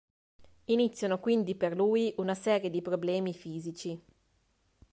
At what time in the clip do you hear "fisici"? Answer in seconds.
3.35-4.03